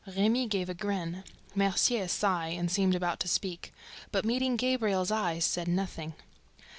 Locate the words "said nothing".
5.37-6.15